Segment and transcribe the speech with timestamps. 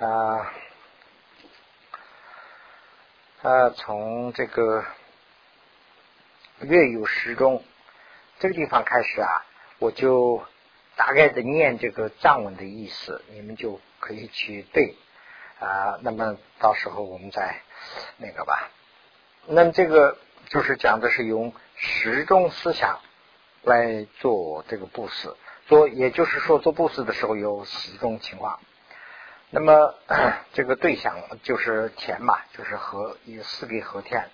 [0.00, 0.50] 啊
[3.42, 4.82] 啊，从这个
[6.62, 7.62] 月有时中
[8.38, 9.28] 这个地方开始啊，
[9.78, 10.42] 我就
[10.96, 14.96] 大概的念这个藏文的意思，你们就可以去对
[15.58, 15.98] 啊。
[16.00, 17.60] 那么到时候我们再
[18.16, 18.70] 那个吧。
[19.48, 20.16] 那么这个
[20.48, 23.00] 就是讲的是用时中思想
[23.64, 25.36] 来做这个布施，
[25.66, 28.58] 做也就是说做布施的时候有十种情况。
[29.52, 29.94] 那么
[30.54, 34.30] 这个对象就是田嘛，就是和以四给和田。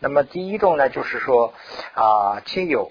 [0.00, 1.54] 那么第一种呢，就是说
[1.94, 2.90] 啊亲友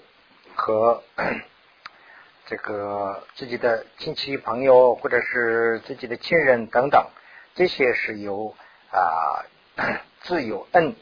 [0.54, 1.02] 和
[2.46, 7.06] 这个自己的亲戚朋友或者是自己的亲人等等，
[7.54, 8.56] 这些是由
[8.90, 9.44] 啊
[10.22, 10.96] 自有恩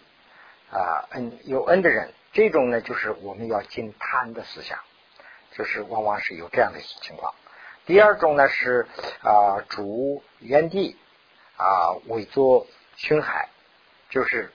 [0.73, 4.81] 啊恩有恩的人，这种呢就是我们要尽贪的思想，
[5.53, 7.35] 就是往往是有这样的情况。
[7.89, 8.87] 第二种呢是
[9.23, 10.95] 啊主原地
[11.57, 13.49] 啊委作凶害，
[14.11, 14.53] 就是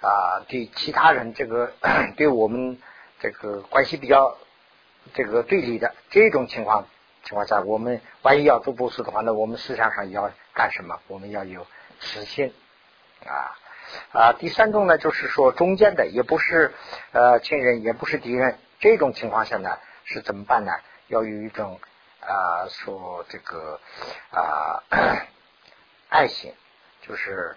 [0.00, 1.74] 啊对其他人这个
[2.18, 2.82] 对我们
[3.20, 4.36] 这个关系比较
[5.14, 6.88] 这个对立的这种情况
[7.22, 10.98] 情况下，我们万一要做布施的话，那我们思想上要干什么？
[11.06, 11.64] 我们要有
[12.00, 12.52] 实心
[13.24, 13.54] 啊
[14.12, 14.32] 啊。
[14.32, 16.74] 第三种呢就是说中间的，也不是
[17.12, 20.72] 呃亲人，也不是敌人，这种情况下呢是怎么办呢？
[21.06, 21.78] 要有一种。
[22.26, 23.80] 啊，说这个
[24.30, 24.82] 啊，
[26.08, 26.54] 爱心
[27.00, 27.56] 就是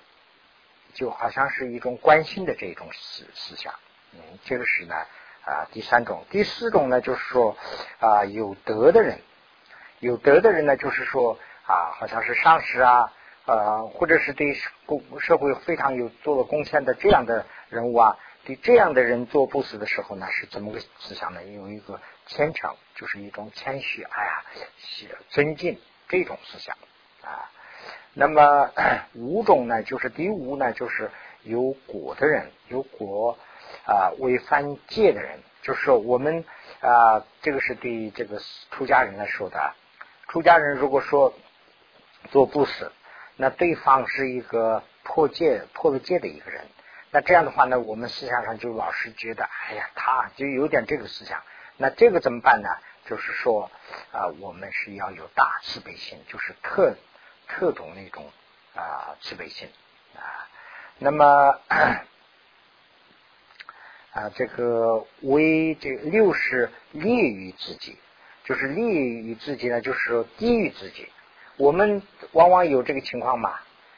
[0.93, 3.73] 就好像是一种关心的这种思思想，
[4.13, 4.95] 嗯，这个是呢
[5.45, 7.55] 啊，第三种，第四种呢，就是说
[7.99, 9.19] 啊，有德的人，
[9.99, 13.13] 有德的人呢，就是说啊，好像是上司啊，
[13.45, 21.43] 呃，或者是对公社会非常有做了贡献的这样的人物啊，对这样的人做布施的时候呢，是怎么个思想呢？
[21.43, 21.99] 有一个。
[22.27, 24.43] 虔诚就是一种谦虚，哎呀，
[25.29, 26.75] 尊敬这种思想
[27.21, 27.51] 啊。
[28.15, 28.71] 那么
[29.13, 31.11] 五种呢，就是第五呢，就是
[31.43, 33.37] 有果的人，有果
[33.85, 36.43] 啊违犯戒的人，就是我们
[36.79, 38.41] 啊，这个是对这个
[38.71, 39.75] 出家人来说的。
[40.27, 41.31] 出家人如果说
[42.31, 42.91] 做布施，
[43.35, 46.65] 那对方是一个破戒破了戒的一个人，
[47.15, 51.41] 那这样的话呢，我们思想上就老是觉得，哎呀，他就有点这个思想。
[51.77, 52.67] 那这个怎么办呢？
[53.05, 53.71] 就是说
[54.11, 56.93] 啊，我们是要有大慈悲心，就是特
[57.47, 58.29] 特种那种
[58.75, 59.69] 啊慈悲心
[60.17, 60.43] 啊。
[60.97, 61.57] 那么
[64.11, 67.97] 啊，这个为这六是利于自己，
[68.43, 71.07] 就是利于自己呢，就是说低于自己。
[71.55, 72.01] 我们
[72.33, 73.57] 往往有这个情况嘛。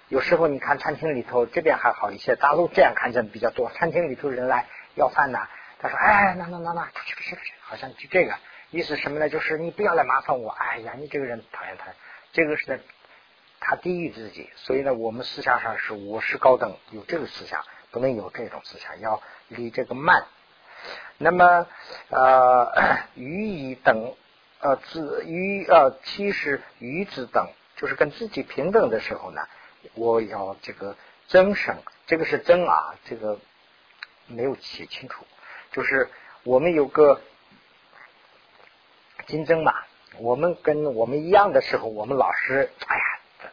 [0.09, 3.69] 有时候你看餐厅里头这边还好一些，大陆这样看见比较多。
[3.71, 5.39] 餐厅里头人来要饭呢。
[5.79, 8.33] 他说：“哎，那那那那，出去出去出去，好像就这个
[8.71, 9.29] 意思什么呢？
[9.29, 10.49] 就是你不要来麻烦我。
[10.49, 11.91] 哎呀，你这个人讨厌他，
[12.31, 12.79] 这个是
[13.59, 14.49] 他低于自己。
[14.55, 20.25] 所以呢，我们思想上是我是高等，有这个思想，不能有这种思想，要离这个慢。
[21.19, 21.67] 那么
[22.09, 22.71] 呃，
[23.13, 24.15] 与以等
[24.61, 29.41] 呃子与呃其实与子等，就是跟自己平等的时候呢，
[29.95, 30.95] 我要这个
[31.27, 33.39] 增生，这个是增啊，这个
[34.27, 35.25] 没有写清楚。”
[35.71, 36.09] 就是
[36.43, 37.21] 我们有个
[39.27, 39.73] 竞争嘛，
[40.19, 43.03] 我们跟我们一样的时候，我们老师，哎呀，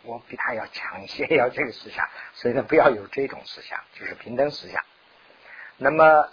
[0.05, 4.83] 我比他要强一些，要这个思想，所以呢，不要有这种思想，就是平等思想。
[5.77, 6.29] 那么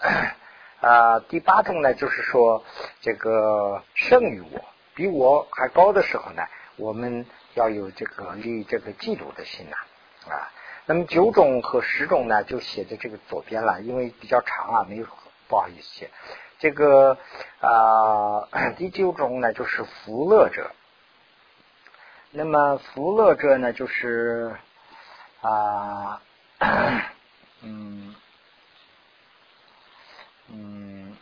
[0.82, 2.64] 啊，第八种呢，就是说
[3.02, 4.64] 这个胜于我，
[4.94, 6.44] 比我还高的时候呢，
[6.76, 9.78] 我们要有这个立这个嫉妒的心呐
[10.32, 10.52] 啊。
[10.86, 15.06] 那么九种和十种呢，就写在这个左边了，因为比较长啊，没有。
[15.48, 16.10] 不好意思写，
[16.60, 17.18] 这个
[17.60, 18.48] 啊，
[18.80, 20.72] 第九种呢就是福乐者。
[22.30, 24.56] 那么福乐者呢，就是
[25.42, 26.22] 啊，
[27.64, 28.16] 嗯
[30.48, 31.18] 嗯，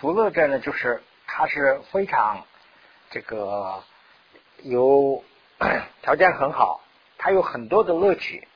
[0.00, 2.44] 福乐者呢，就是他是非常
[3.10, 3.82] 这个
[4.62, 5.24] 有
[6.02, 6.80] 条件很好，
[7.16, 8.46] 他有很多的乐趣。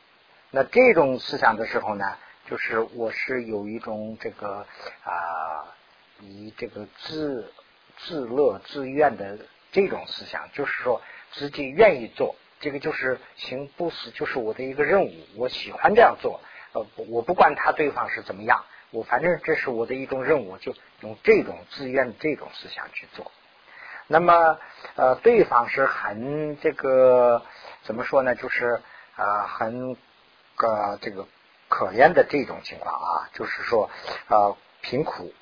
[0.50, 2.04] 那这种思想的时候呢？
[2.50, 4.66] 就是我是有一种这个
[5.04, 5.64] 啊，
[6.20, 7.50] 以这个自
[7.98, 9.38] 自乐自愿的
[9.70, 11.00] 这种思想，就是说
[11.30, 16.40] 自己愿意做，这个就是行不死，就是我的一个任务，我喜欢这样做，
[16.72, 23.30] 呃，我不管他对方是怎么样，我反正这是我的一种任务，就用这种自愿这种思想去做。
[24.06, 24.58] 那么
[24.96, 27.42] 呃，对方是很这个
[27.82, 28.34] 怎么说呢？
[28.34, 28.80] 就是
[29.16, 29.96] 啊，很
[30.56, 31.26] 个这个。
[31.74, 33.88] 可怜的这种情况啊，就是说，
[34.28, 35.32] 呃，贫苦。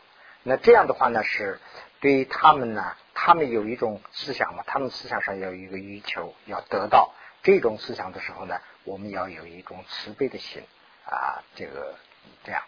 [0.45, 1.59] 那这样的话呢，是
[1.99, 7.13] 对于他们呢，他们有一种思想嘛，他们思想上要有一个欲求，要得到
[7.43, 10.63] 这种思想的时候呢，我们要有一种慈悲的心
[11.05, 11.97] 啊，这个
[12.45, 12.63] 这样，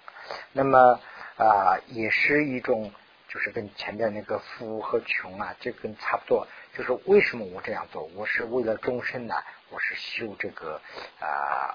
[0.50, 0.99] 那么
[1.37, 2.93] 啊，也是一种，
[3.32, 6.46] 就是跟前面那个富和穷啊，这跟差不多，
[6.76, 8.02] 就是为什么我这样做？
[8.14, 9.34] 我是为了终身呢，
[9.70, 10.82] 我是修这个
[11.19, 11.75] 啊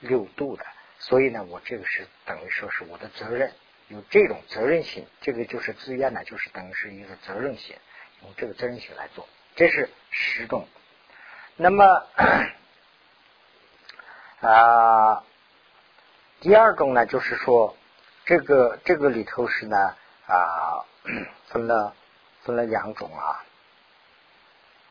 [0.00, 0.66] 六度的，
[0.98, 3.52] 所以呢，我这个是等于说是我的责任。
[3.86, 7.76] 有这种责任心，这个就是自愿呢，就是等于是一个责任心，
[8.22, 10.66] 用这个责任心来做，这是十种。
[11.56, 12.06] 那么
[14.40, 15.24] 啊，
[16.40, 17.76] 第二种呢，就是说
[18.24, 19.96] 这个这个里头是呢
[20.30, 20.84] 啊，
[21.50, 21.92] 分了
[22.42, 23.44] 分了两种啊，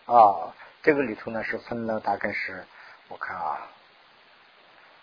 [0.05, 0.53] 啊，
[0.83, 2.65] 这个里头呢是分了大概是
[3.07, 3.67] 我看啊，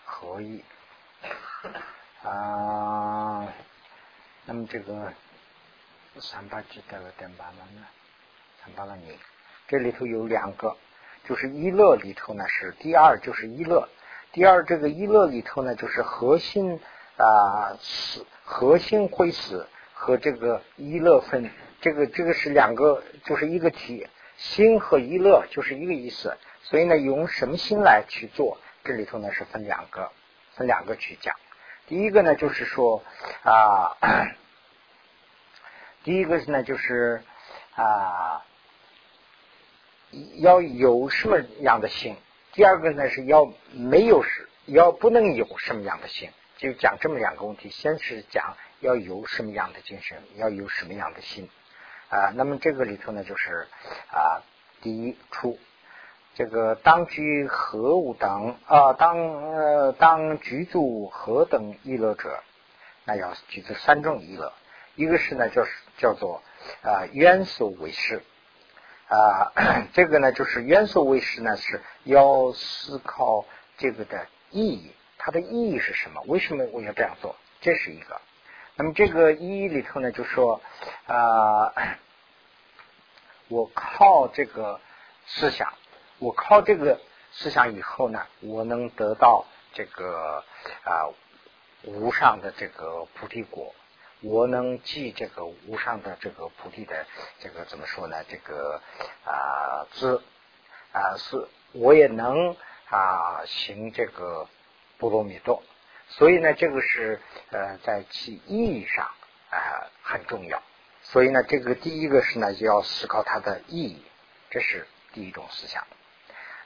[0.04, 0.62] 合一
[2.22, 3.48] 啊。
[4.44, 5.12] 那么这个
[6.20, 7.86] 三八几得了点八了呢？
[8.62, 9.18] 三八了你
[9.66, 10.76] 这里头有两个，
[11.24, 13.88] 就是一乐里头呢是第二，就是一乐。
[14.32, 16.80] 第二这个一乐里头呢，就是核心
[17.16, 19.66] 啊死核心会死
[19.98, 21.50] 和这个一乐分，
[21.80, 24.06] 这个这个是两个，就是一个体
[24.36, 26.36] 心和一乐就是一个意思。
[26.64, 28.58] 所以呢，用什么心来去做？
[28.84, 30.12] 这里头呢是分两个，
[30.54, 31.34] 分两个去讲。
[31.86, 33.02] 第一个呢，就是说
[33.42, 33.96] 啊，
[36.04, 37.22] 第一个呢，就是
[37.74, 38.44] 啊，
[40.40, 42.16] 要有什么样的心；
[42.52, 46.28] 第二个呢，是要没有是，要不能有什么样的心。
[46.58, 47.70] 就讲这么两个问题。
[47.70, 51.48] 先是讲要有什么样的精神，要有什么样的心
[52.08, 52.30] 啊。
[52.34, 53.66] 那么这个里头呢，就是
[54.10, 54.42] 啊，
[54.82, 55.58] 第一出。
[56.34, 58.92] 这个当居何物等啊？
[58.92, 59.16] 当
[59.54, 62.42] 呃当居住何等娱乐者？
[63.04, 64.52] 那要举这三种娱乐。
[64.96, 66.42] 一个是呢，就是叫做
[66.82, 68.22] 啊元素为师
[69.08, 69.52] 啊，
[69.94, 73.46] 这个呢就是元素为师呢是要思考
[73.78, 76.22] 这个的意义，它的意义是什么？
[76.26, 77.34] 为什么我要这样做？
[77.62, 78.20] 这是一个。
[78.76, 80.60] 那么这个一里头呢，就说
[81.06, 81.72] 啊，
[83.48, 84.80] 我靠这个
[85.26, 85.72] 思想。
[86.18, 86.98] 我靠这个
[87.32, 90.44] 思想以后呢，我能得到这个
[90.84, 91.08] 啊
[91.84, 93.74] 无上的这个菩提果，
[94.20, 97.06] 我能记这个无上的这个菩提的
[97.40, 98.24] 这个怎么说呢？
[98.28, 98.80] 这个
[99.24, 100.22] 啊资
[100.92, 102.56] 啊是，我也能
[102.88, 104.48] 啊行这个
[104.96, 105.62] 波罗蜜多，
[106.08, 107.20] 所以呢，这个是
[107.50, 109.04] 呃在其意义上
[109.50, 110.62] 啊很重要。
[111.02, 114.02] 所以呢，这个第一个是呢，就要思考它的意义，
[114.50, 115.84] 这是第一种思想。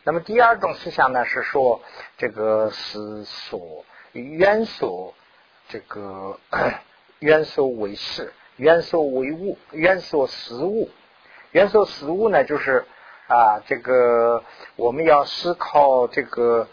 [0.02, 1.82] 那么第二种思想呢，是说
[2.16, 5.14] 这个是所元素，
[5.69, 6.40] 这个
[7.19, 10.90] 元素为事，元素为物，元素实物，
[11.50, 12.87] 元素实物呢，就是
[13.26, 14.42] 啊，这个
[14.76, 16.66] 我们要思考这个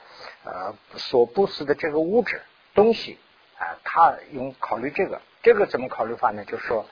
[0.45, 2.41] 呃所布施的这个物质
[2.77, 3.17] 东西
[3.57, 6.45] 啊，他用考虑这个，这个怎么考虑法呢？
[6.45, 6.85] 就是说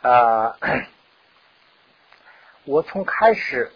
[0.00, 0.56] 呃，
[2.64, 3.72] 我从开始。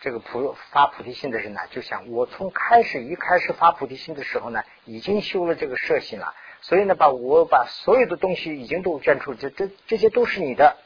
[0.00, 10.76] 这个菩发菩提心的人呢，就想我从开始一开始发菩提心的时候呢，已经修了这个摄心了，所以呢，把我把所有的东西已经都捐出，这这这些都是你的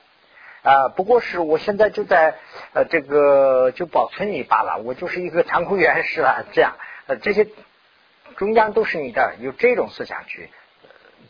[0.63, 2.39] 啊，不过是我现在就在
[2.75, 6.45] 呃这个就保存你罢了，我就是一个仓库员是吧？
[6.53, 6.77] 这样
[7.09, 7.49] 呃这些
[8.39, 10.49] 中央都是你的，有这种思想去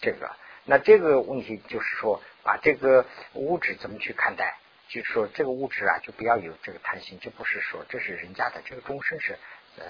[0.00, 0.30] 这个，
[0.64, 4.58] 那这个问题就是说，把这个物质怎么去看待？
[4.90, 9.38] 就是说，这个物质啊，就不要有这个贪心，就不是说这是人家的，这个终身是
[9.78, 9.84] 呃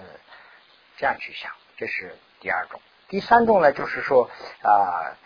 [0.96, 2.80] 这样去想，这是第二种。
[3.08, 4.30] 第三种呢，就是说
[4.62, 5.18] 啊，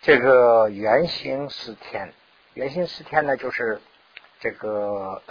[0.00, 2.14] 这个圆形四天，
[2.54, 3.82] 圆形四天呢，就是
[4.40, 5.22] 这个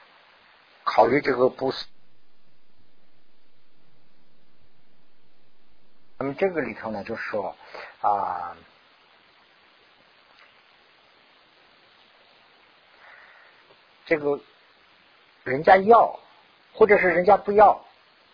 [0.84, 1.86] 考虑这个不是
[6.20, 7.56] 那么这个里头呢，就是说
[8.02, 8.54] 啊。
[14.04, 14.40] 这个
[15.44, 16.18] 人家要，
[16.74, 17.84] 或者是人家不要，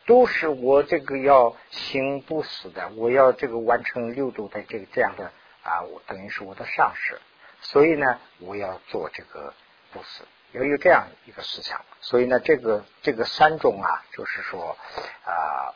[0.06, 2.88] 都是我这个要行不死的。
[2.96, 5.30] 我要这个完成六度的这个这样的
[5.62, 7.20] 啊，我等于是我的上司，
[7.60, 9.52] 所以呢，我要做这个
[9.92, 11.84] 不死，要有这样一个思想。
[12.00, 14.78] 所以呢，这个这个三种啊，就是说
[15.26, 15.74] 啊，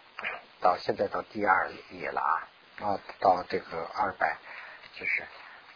[0.61, 4.37] 到现在到第二页了啊，啊，到这个二百，
[4.95, 5.23] 就是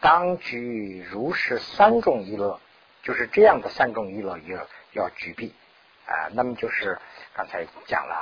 [0.00, 2.60] 当居如是三种娱乐。
[3.02, 5.52] 就是这样的三种娱乐要要具备
[6.06, 6.98] 啊，那么就是
[7.34, 8.14] 刚才讲了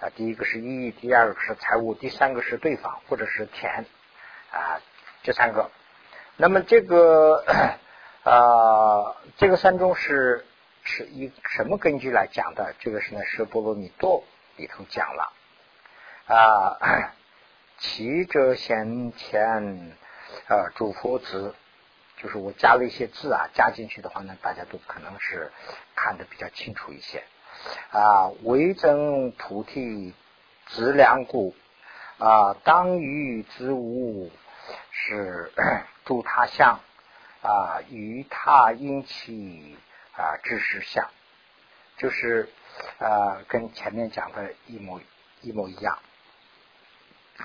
[0.00, 3.84] 啊，第一个是意义，第二个是财务，第三个是对方或者是田
[4.52, 4.80] 啊，
[5.24, 5.72] 这三个。
[6.36, 7.44] 那么这个
[8.22, 10.46] 啊，这个三种是
[10.84, 12.76] 是以什么根据来讲的？
[12.78, 14.22] 这个是呢，是波罗蜜多
[14.54, 15.32] 里头讲了
[16.28, 17.14] 啊。
[17.80, 19.96] 其者先前
[20.48, 21.54] 啊，诸佛子，
[22.16, 25.52] 就是我加了一些字啊，加进去的话呢，大家都可能是
[25.94, 27.22] 看得比较清楚一些
[27.92, 28.26] 啊。
[28.42, 30.12] 为增菩提
[30.66, 31.54] 资粮故
[32.18, 34.32] 啊，当于之物
[34.90, 35.52] 是
[36.04, 36.80] 诸他相
[37.42, 39.78] 啊，与他因起
[40.16, 41.08] 啊，知识相，
[41.96, 42.48] 就是
[42.98, 45.00] 啊，跟前面讲的一模
[45.42, 45.96] 一模一样。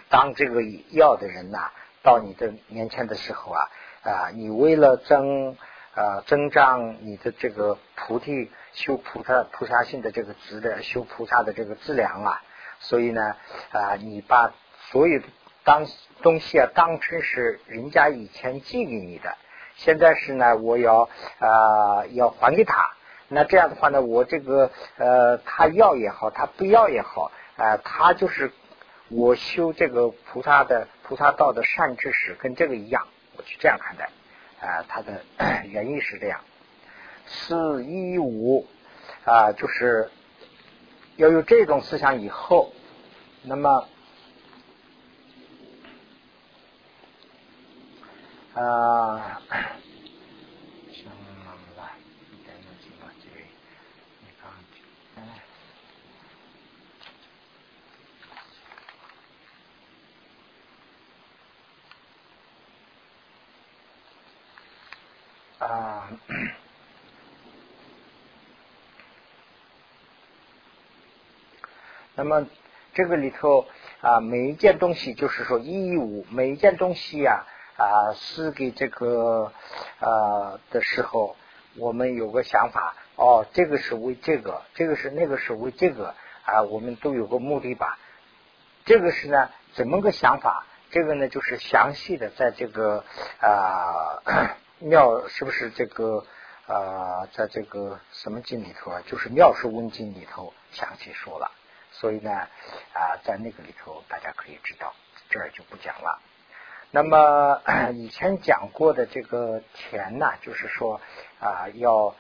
[0.10, 1.72] 当这个要的人呐，
[2.02, 3.70] 到你的面前的时候啊，
[4.04, 5.56] 啊，你为了增
[5.96, 12.42] 啊增长你的这个菩提修菩萨菩萨性的这个资的修菩萨的这个资粮啊，
[12.80, 13.36] 所以呢
[13.72, 14.52] 啊，你把
[14.90, 15.22] 所有
[15.64, 15.86] 当
[16.22, 19.38] 东西啊当成是人家以前寄给你的，
[19.76, 21.10] 现在是呢我要
[21.40, 22.92] 啊要还给他，
[23.28, 28.52] 那这样的话呢，我这个呃他要也好，他不要也好啊，他就是。
[29.16, 34.10] 我修这个菩萨的菩萨道的善知识，跟这个一样，我去这样看待
[34.60, 35.24] 啊，它的
[35.66, 36.42] 原意是这样。
[37.26, 38.68] 四一五
[39.24, 40.10] 啊，就是
[41.18, 42.74] 要有这种思想以后，
[43.44, 43.88] 那么
[48.56, 49.42] 啊。
[65.64, 66.10] 啊，
[72.16, 72.46] 那么
[72.94, 73.66] 这个里头
[74.02, 77.46] 啊，每一件东西就是说义务，每一件东西呀
[77.78, 79.54] 啊，是给这个
[80.00, 81.38] 啊的时候，
[81.78, 87.98] 我们有个想法，哦，这个是为这个，这个是那个是为这个啊，我们都有个目的吧。
[88.84, 90.66] 这个是呢，怎么个想法？
[90.92, 93.06] 这个呢，就是详细的在这个
[93.40, 94.58] 啊。
[94.84, 96.26] 妙是不是这个
[96.68, 97.26] 啊？
[97.32, 99.02] 在这个什么经里头啊？
[99.08, 101.50] 就是《妙术问经》里头详细说了。
[101.92, 104.94] 所以呢啊，在那个里头大家可以知道，
[105.30, 106.20] 这儿就不讲了。
[106.92, 107.62] 那么
[107.94, 111.00] 以前讲过的这个田呢，就是说
[111.40, 112.14] 啊，要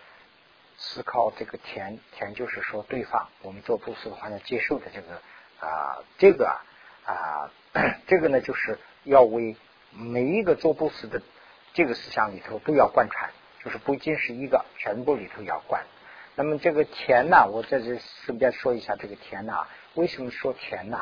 [0.77, 5.21] 思考这个田，田就是说对方我们做布施的话要接受的这个
[5.59, 6.47] 啊，这个
[7.05, 7.51] 啊，
[8.07, 9.57] 这个呢就是要为
[9.91, 11.21] 每一个做布施的。
[11.73, 13.31] 这个思想里头都要贯穿，
[13.63, 15.83] 就是不仅是一个，全部里头要贯。
[16.35, 19.53] 那么这个田呢，我在这顺便说一下这个田呢，
[19.95, 20.99] 为什么说田呢？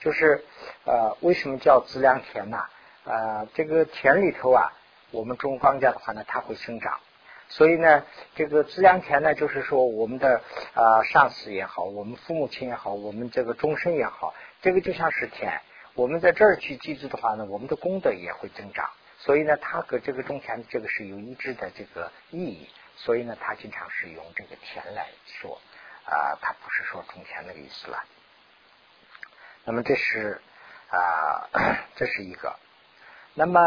[0.00, 0.44] 就是
[0.84, 2.64] 呃，为什么叫资粮田呢？
[3.04, 4.72] 呃，这个田里头啊，
[5.10, 7.00] 我们种庄稼的话呢，它会生长。
[7.48, 8.04] 所以呢，
[8.36, 10.40] 这个资粮田呢，就是说我们的
[10.74, 15.60] 啊上司也好，我们父母亲也好，我们这个终身也好，这个就像是田。
[15.94, 18.88] 我们在这儿去记住的话呢，我们的功德也会增长。
[19.22, 25.60] 所以呢，他和这个种田这个是有一致的这个意义，所以呢，他经常是用这个田来说
[26.06, 28.02] 啊，他不是说种田那个意思了。
[29.64, 30.40] 那么这是
[30.88, 31.50] 啊，
[31.96, 32.56] 这是一个。
[33.34, 33.60] 那么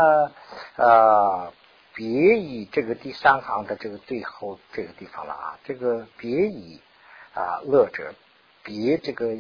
[0.76, 1.54] 呃，
[1.94, 6.82] 别以这个第三行的这个最后这个地方了啊，这个别以
[7.36, 8.16] 啊乐者，
[8.64, 9.38] 别这个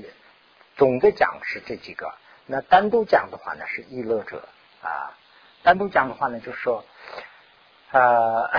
[0.77, 2.13] 总的讲是这几个，
[2.45, 4.47] 那单独讲的话呢是一乐者
[4.83, 5.17] 啊。
[5.63, 6.83] 单独讲的话呢，就是说，
[7.91, 8.49] 呃，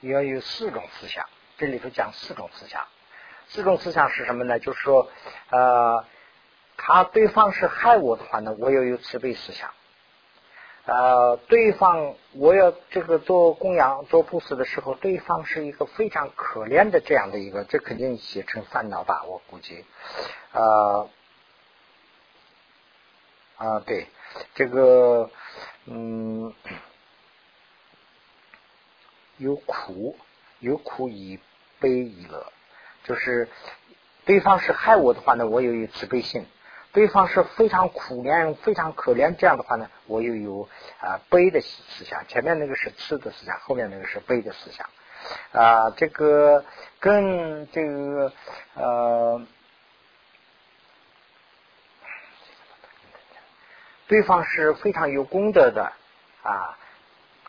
[0.00, 1.28] 要有四种思想。
[1.58, 2.86] 这里头讲四种思想，
[3.48, 4.58] 四种思想是什么呢？
[4.58, 5.10] 就是说，
[5.50, 6.06] 呃，
[6.78, 9.70] 他对方是害我的话呢，我要有慈悲思想。
[10.90, 19.22] 呃，对方我要这个做供养、做布施的时候，对方是一个非常可怜的这样的一个，这肯定写成烦恼吧？
[19.22, 19.84] 我估计，
[20.50, 21.06] 啊
[23.56, 24.08] 啊，对，
[24.56, 25.30] 这个
[25.84, 26.52] 嗯，
[29.36, 30.16] 有苦，
[30.58, 31.38] 有苦以
[31.78, 32.52] 悲以乐，
[33.04, 33.48] 就是
[34.24, 36.44] 对方是害我的话呢，我有慈悲心。
[36.92, 40.68] 对方是非常苦怜、非常可怜，这样的话呢，我又有
[41.00, 42.26] 啊悲的思想。
[42.26, 44.88] 前面那个是痴的思想，后面那个是悲的思想
[45.52, 45.90] 啊。
[45.96, 46.64] 这个
[46.98, 48.32] 跟这个
[48.74, 49.46] 呃，
[54.08, 55.92] 对方是非常有功德的
[56.42, 56.76] 啊。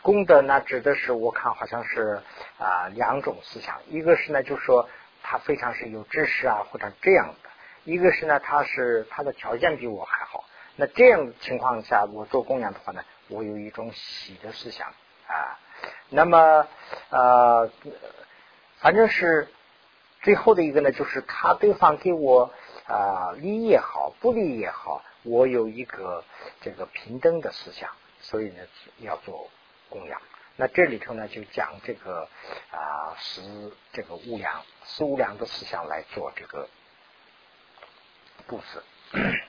[0.04, 2.22] 功德呢，指的是我看好像是
[2.60, 4.88] 啊两种思想，一个是呢，就说
[5.24, 7.51] 他非常是有知识啊，或者这样的。
[7.84, 10.46] 一个是呢，他是他的条件比我还好，
[10.76, 14.88] 那这样的情况下，我做供养的话呢，我有一种喜的思想
[15.28, 15.58] 啊。
[16.10, 16.68] 那么
[17.10, 17.72] 呃，
[18.78, 19.48] 反正是
[20.22, 22.54] 最后的一个呢，就是他对方给我
[22.86, 26.24] 啊利也好，不利也好，我有一个
[26.62, 28.64] 这个平等的思想，所以呢
[29.00, 29.50] 要做
[29.90, 30.22] 供养。
[30.56, 32.28] 那这里头呢就讲这个
[32.70, 33.42] 啊十
[33.94, 36.70] 这个无量十无量的思想来做这个
[38.52, 38.84] 布施。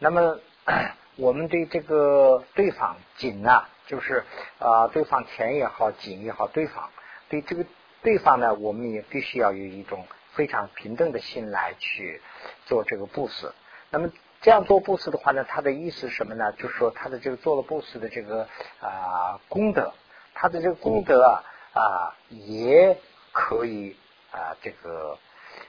[0.00, 0.40] 那么，
[1.16, 4.24] 我们对这个对方紧啊，就是
[4.58, 6.90] 啊，对方钱也好，紧也好，对方
[7.28, 7.64] 对这个
[8.02, 12.20] 对方呢，我们也必须要有一种非常平等的心来去
[12.66, 13.52] 做这个布施。
[13.90, 14.10] 那么
[14.42, 16.52] 这样做布施的话呢，它的意思是什么呢？
[16.52, 18.48] 就是说，他的这个做了布施的这个
[18.80, 19.94] 啊功德，
[20.38, 23.00] 他的这个功德啊啊也
[23.32, 23.96] 可以
[24.30, 25.18] 啊这个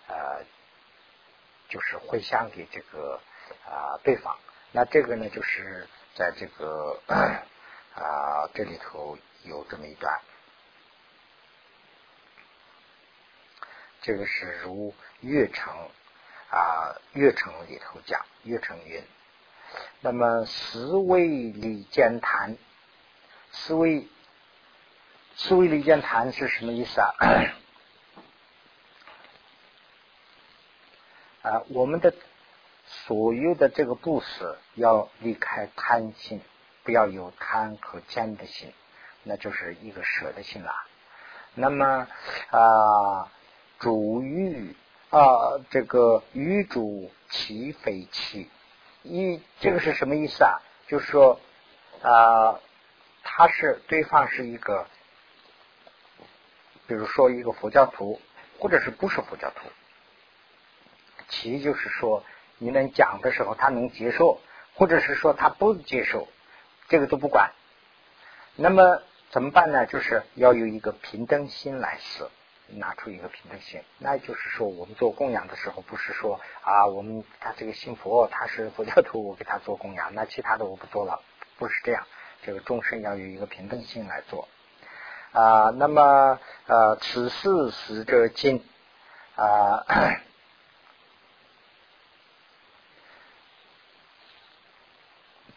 [0.08, 0.44] 呃，
[1.70, 3.20] 就是回向给这个。
[3.66, 4.36] 啊，对方，
[4.72, 10.20] 那这个呢，就是在这个 啊这里头有这么一段，
[14.02, 15.74] 这个是如月城
[16.50, 19.02] 啊月城里头讲月城云，
[20.02, 22.58] 那么思维里间谈，
[23.52, 24.08] 思维
[25.38, 27.08] 思维离间谈是什么意思啊？
[31.50, 32.14] 啊，我们的。
[32.90, 36.40] 所有的这个布施要离开贪心，
[36.86, 38.74] 不要有贪和奸的心，
[39.24, 40.72] 那就是一个舍的心了。
[41.54, 42.08] 那么
[42.50, 43.30] 啊，
[43.78, 44.74] 主欲
[45.10, 45.20] 啊，
[45.70, 48.50] 这个欲主其非其，
[49.04, 50.62] 一这个是什么意思啊？
[50.88, 51.42] 就是说
[52.04, 52.58] 啊，
[53.24, 54.88] 他是对方是一个，
[56.88, 58.20] 比如说一个佛教徒，
[58.60, 59.68] 或者是不是佛教徒，
[61.28, 62.24] 其就是说。
[62.60, 64.42] 你们讲的时候，他能接受，
[64.74, 66.28] 或者是说他不接受，
[66.88, 67.52] 这个都不管。
[68.56, 69.86] 那么怎么办呢？
[69.86, 72.28] 就是要有一个平等心来试，
[72.70, 73.84] 拿出一个平等心。
[74.00, 81.22] 那就是说，我们做供养的时候，不是说啊，我们他这个信佛，他是佛教徒，我给他做供养，那其他的我不做了，
[81.60, 82.08] 不是这样。
[82.42, 84.48] 这个众生要有一个平等心来做
[85.32, 85.70] 啊。
[85.72, 88.64] 那么呃，此事死者尽
[89.36, 89.86] 啊。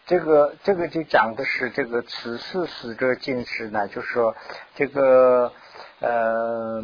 [0.06, 4.34] 这个这个就讲的是这个此事死者尽时呢，就是说
[4.74, 5.52] 这个
[6.00, 6.82] 呃，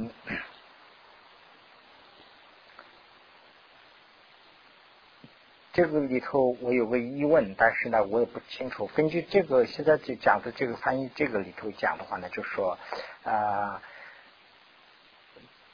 [5.76, 8.86] 这个里头我有个疑问，但是呢我也不清楚。
[8.94, 12.78] 根据这个现在就讲的这个翻译，这个里头讲的话呢，就说
[13.24, 13.82] 啊，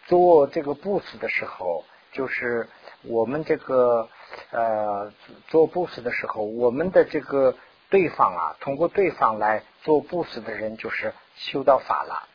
[0.08, 2.68] 做这个布施的时候，就是
[3.02, 4.08] 我们这个。
[4.50, 5.12] 呃，
[5.48, 7.54] 做布施的时候，我们的这个
[7.90, 12.26] 对方啊，通过对方来做布施的人，就是修到法了，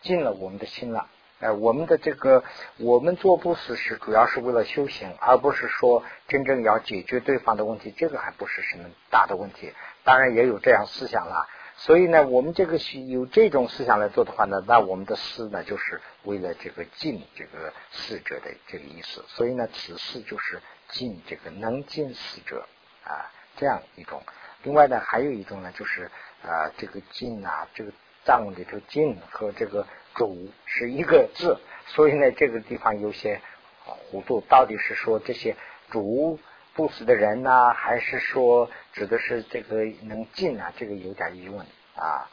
[0.00, 1.06] 进了我们的心了。
[1.44, 2.42] 呃，我们的这个，
[2.78, 9.72] 我们做布施是主要是为了修行，而不是说真正要解决对方的问题，这个还不是什么大的问题。
[10.04, 11.46] 当然也有这样思想了。
[11.76, 19.22] 所以呢，我们这个是有这种思想来做的话呢，那我们的施呢，就是为了这个尽这个逝者的这个意思。
[19.28, 20.60] 所以呢，此事就是。
[20.90, 22.68] 尽这个能尽死者
[23.04, 24.22] 啊，这样一种。
[24.62, 26.04] 另外呢，还有一种呢，就是
[26.42, 27.90] 啊，这个尽啊，这个
[28.24, 33.40] 藏文里头尽和这个主是一个字，所以呢，这个地方有些
[33.84, 34.40] 糊涂。
[34.48, 35.56] 到底是说这些
[35.90, 36.38] 主
[36.74, 40.72] 不死的人呢，还是说指的是这个能进啊？
[40.76, 42.30] 这个有点疑问啊。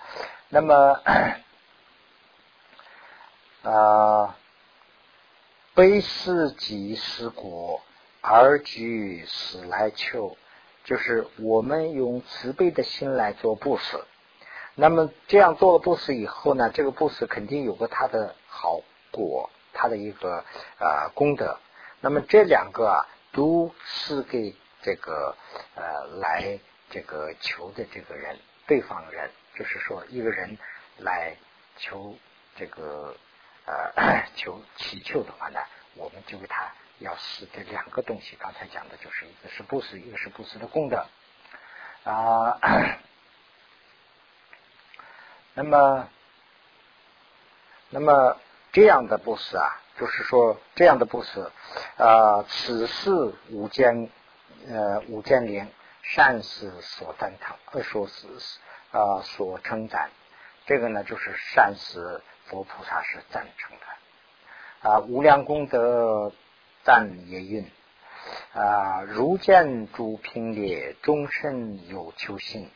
[0.49, 1.01] 那么
[3.63, 4.35] 啊，
[5.75, 7.81] 悲思即思果。
[8.23, 10.37] 而举死来求，
[10.83, 13.99] 就是我们用慈悲的心来做布施。
[14.81, 20.43] 那么这样做了布施以后呢，这个布施肯定有个它的好果，它的一个
[20.79, 21.59] 呃功德。
[21.99, 25.37] 那么这两个啊，都是给这个
[25.75, 26.57] 呃来
[26.89, 30.57] 这个求的这个人，对方人，就是说一个人
[30.97, 31.35] 来
[31.77, 32.15] 求
[32.55, 33.15] 这个
[33.67, 35.59] 呃 求祈求的话呢，
[35.93, 36.71] 我们就给他。
[36.97, 41.05] 要施这两个东西，刚才讲的就是一个是布施，一个是布施的功德
[42.03, 42.59] 啊。
[45.53, 46.07] 那么，
[47.89, 48.37] 那么
[48.71, 51.51] 这样的布施啊，就是说这样的布施
[51.97, 53.11] 啊，此事
[53.49, 54.09] 无间
[54.67, 55.67] 呃无间灵
[56.01, 58.27] 善事所赞叹，呃说是
[58.91, 60.09] 啊所称赞，
[60.65, 64.89] 这个呢就是善事佛菩萨是赞成的。
[64.89, 64.99] 啊。
[64.99, 66.31] 无量功德
[66.83, 67.69] 赞也云
[68.53, 72.71] 啊，如见诸品列，终身有求心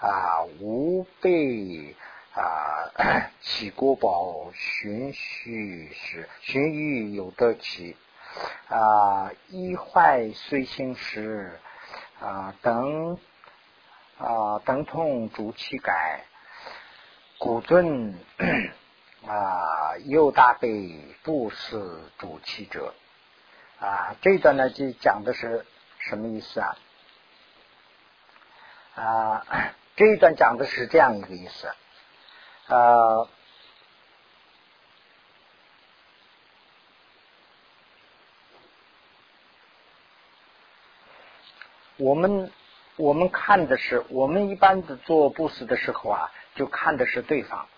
[0.00, 1.94] 啊，无被
[2.34, 7.96] 啊起国宝，循序是循欲有得起
[8.68, 11.58] 啊，一坏随心时
[12.20, 13.18] 啊等。
[14.20, 16.24] 啊，等同主气改，
[17.38, 18.18] 古尊
[19.24, 22.94] 啊，又大悲不是主气者
[23.78, 24.16] 啊。
[24.20, 25.64] 这段呢，就讲的是
[26.00, 26.76] 什么意思啊？
[28.98, 29.46] 啊，
[29.96, 31.70] 这一段讲的是这样一个意思。
[32.68, 33.28] 呃，
[41.96, 42.50] 我们。
[42.96, 47.68] 我们看的是，我们一般的做布施的时候啊，就看的是对方。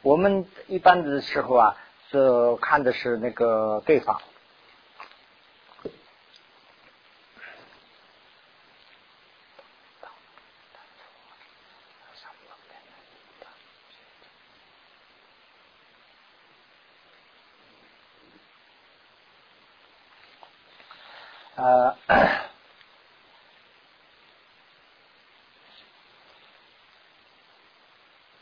[0.00, 1.76] 我们一般的时候啊，
[2.10, 4.22] 是看的是那个对方。
[21.58, 21.96] 呃。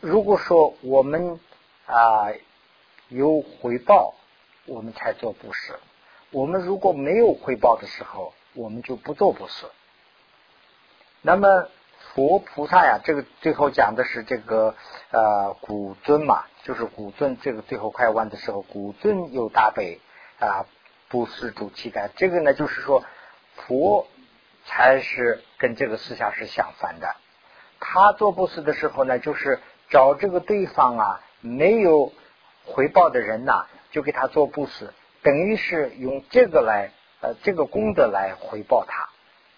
[0.00, 1.40] 如果说我们
[1.86, 2.28] 啊
[3.08, 4.14] 有回报，
[4.66, 5.72] 我们才做布施；
[6.30, 9.66] 我们如果没有回报的时候，我们就不做布施。
[11.22, 11.68] 那么
[12.14, 14.76] 佛菩萨呀，这个最后讲的是这个
[15.10, 20.00] 呃古尊嘛，就是古尊这个最后快完的时候，古尊有大悲
[20.38, 20.66] 啊
[21.08, 23.04] 布施主期待，这个呢就是说
[23.54, 24.06] 佛
[24.64, 27.16] 才是跟这个思想是相反的。
[27.80, 29.60] 他做布施的时候呢，就是。
[29.88, 32.12] 找这个对方啊，没有
[32.64, 34.92] 回报的人呐，就给他做布施，
[35.22, 36.90] 等于是用这个来
[37.20, 39.08] 呃这个功德来回报他，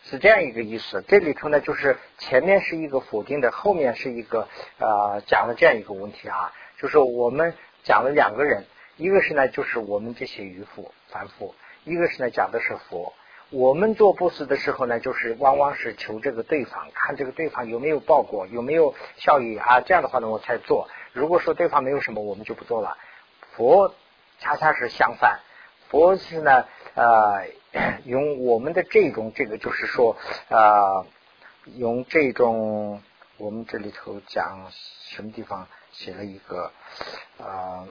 [0.04, 1.02] 是这样一个意思。
[1.08, 4.46] 这里头呢，就是前面是一个否定的，后面是一个
[4.78, 8.66] 呃讲了这样一个问题啊，就是我们讲了两个人，
[8.98, 13.12] 一个是呢就是我们这些渔夫凡夫，一个是呢讲的是佛。
[13.50, 19.80] 我们做布施的时候呢，就是往往是求这个对方，看这个对方有没有报果，有没有效益啊？
[19.80, 20.86] 这样的话呢，我才做。
[21.14, 22.98] 如果说对方没有什么，我们就不做了。
[23.56, 23.94] 佛
[24.38, 25.40] 恰恰是相反，
[25.88, 27.48] 佛是呢，呃，
[28.04, 30.18] 用我们的这种这个，就是说，
[30.50, 31.06] 呃，
[31.76, 33.02] 用这种
[33.38, 34.66] 我们这里头讲
[35.06, 36.70] 什么地方写了一个，
[37.38, 37.88] 呃，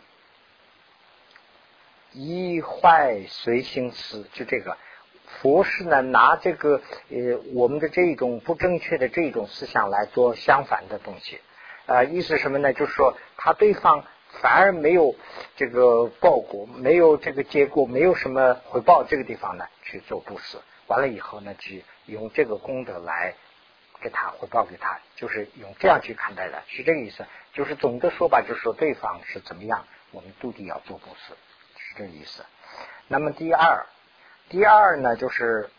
[2.18, 4.76] 一坏随心思，就这个。
[5.40, 11.40] 佛是呢，拿这个呃我们的这种不正确的这种思想来做相反的东西，
[11.86, 12.74] 啊，意思什么呢？
[12.74, 14.04] 就是说他对方
[14.42, 15.16] 反而没有
[15.56, 23.36] 这个报果，没有这个结果，没有什么回报，这个地方呢去做布施，完了以后呢，去用这个功德来
[24.02, 27.26] 给他回报给他，就是用这样去看待的，是这个意思。
[27.54, 31.34] 就是总的说吧，就是说对方是怎么样，我们都得要做布施，
[31.98, 32.46] 这个意思。
[33.08, 33.86] 那么第二。
[34.50, 35.70] 第二呢，就是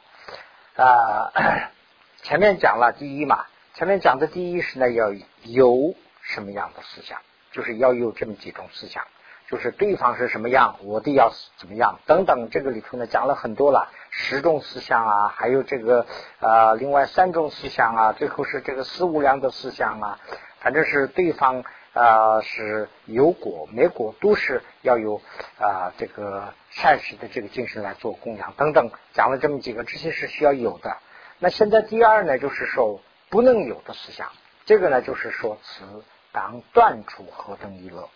[0.77, 1.33] 啊，
[2.23, 5.11] 前面讲了第一嘛，前面讲的第一是呢，要
[5.43, 7.19] 有什么样的思想，
[7.51, 9.07] 就是要有这么几种思想，
[9.49, 12.51] 就是对方是什么样，我的要怎么样等等。
[12.51, 16.05] 这个里头呢，讲了很多了，十种思想啊，还有这个
[16.41, 20.19] 啊，另外三种思想啊，最后是这个四无量的思想啊，
[20.61, 21.65] 反正是对方。
[21.99, 25.21] 啊，是有果没果，都是要有
[25.59, 30.97] 啊这个善事的这个精神来做供养等等，讲了这么几个，这些是需要有的。
[31.41, 34.31] 那现在第二呢，就是说不能有的思想，
[34.65, 38.09] 这个呢就是说此当断除何等一乐。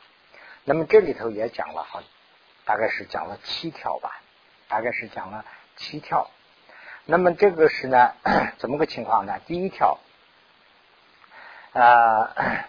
[0.63, 2.05] 那么这里头也讲了好，
[2.65, 4.23] 大概是讲了七条吧，
[4.69, 5.45] 大概是讲了
[5.77, 6.31] 七条。
[7.05, 8.13] 那么这个是呢，
[8.59, 9.41] 怎么个情况呢？
[9.45, 9.99] 第一条
[11.73, 12.69] 啊。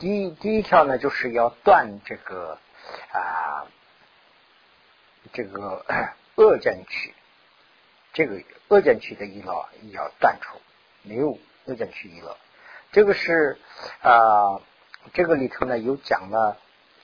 [0.00, 2.58] 第一第一条呢，就是要断这个
[3.12, 3.68] 啊，
[5.32, 5.84] 这个
[6.36, 7.14] 恶见取，
[8.14, 10.58] 这个恶见取的一乐要断除，
[11.02, 12.36] 没有恶见取一乐。
[12.92, 13.58] 这个是
[14.02, 14.62] 啊，
[15.12, 16.56] 这个里头呢有讲了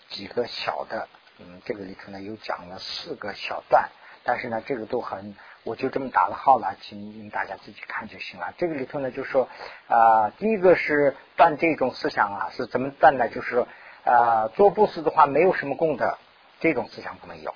[0.08, 1.06] 几个小的，
[1.38, 3.90] 嗯，这个里头呢有讲了四个小段，
[4.24, 5.36] 但是呢，这个都很。
[5.66, 8.54] 我就这么打了号了，请大家自己看就行了。
[8.56, 9.48] 这个里头呢，就说
[9.88, 13.28] 啊，第一个是断这种思想啊，是怎么断呢？
[13.28, 13.66] 就是说
[14.04, 16.18] 啊，做布施的话没有什么功德，
[16.60, 17.52] 这种思想不能有。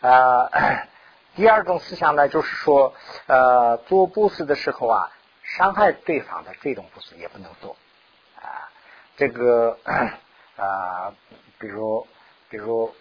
[0.00, 0.50] 啊，
[1.36, 2.92] 第二种思想呢，就是说
[3.28, 5.08] 呃，做布施的时候啊，
[5.44, 7.76] 伤害对方的这种布施也不能做
[8.34, 8.68] 啊。
[9.16, 9.78] 这个，
[10.56, 11.14] 啊，
[11.60, 12.04] 比如
[12.48, 12.92] 比如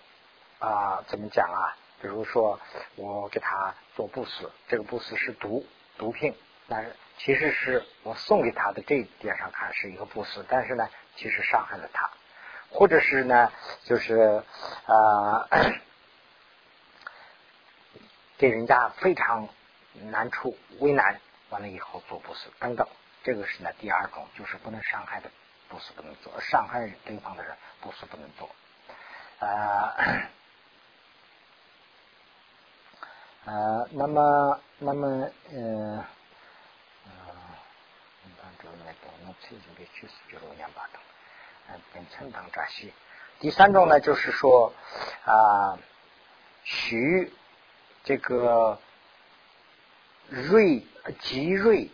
[0.60, 1.74] 啊，怎么讲啊？
[2.02, 2.60] 比如说
[2.96, 5.66] 我给他做布施，这个布施是毒
[5.98, 6.34] 毒品，
[6.68, 12.10] 但是其实是我送给他的这一点上看是一个布施，但是呢，其实伤害了他，
[12.70, 13.52] 或者是呢，
[13.84, 14.44] 就是
[14.86, 15.48] 啊，
[18.38, 19.50] 给人家非常
[19.94, 22.88] 难处为难，完了以后做布施等等，
[23.24, 25.30] 这个是呢第二种，就是不能伤害的
[25.68, 28.50] 布施不能做，伤害对方的人布施不能做。
[29.46, 29.96] 啊。
[33.44, 35.08] 啊那么，那么，
[35.52, 36.06] 呃，
[37.06, 37.12] 呃，
[38.40, 41.02] 当中那个那最近的趋势就是两把灯，
[41.68, 42.94] 呃，变成当扎西。
[43.40, 44.72] 第三种呢，就是说
[45.26, 45.80] 啊，
[46.64, 47.34] 徐
[48.04, 48.80] 这个
[50.30, 50.86] 瑞
[51.22, 51.90] 吉瑞，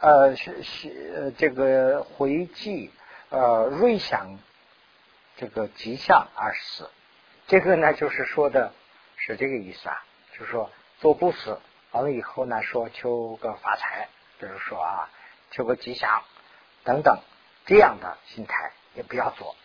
[0.00, 2.90] 呃，是是这个回记
[3.28, 4.40] 呃瑞祥
[5.36, 6.90] 这个吉祥二十四，
[7.46, 8.72] 这个呢，就是说的
[9.16, 10.02] 是这个意思啊，
[10.36, 10.68] 就是说。
[11.00, 11.58] 做布施
[11.92, 14.08] 完了以后呢，说求个发财，
[14.38, 15.08] 比如说啊，
[15.50, 16.22] 求个吉祥
[16.84, 17.18] 等等
[17.64, 19.56] 这样的心态也不要做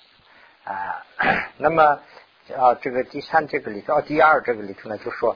[0.64, 1.06] 啊。
[1.60, 2.00] 那么
[2.58, 5.36] 啊，这个第三这个里头，第二这个里头呢，就说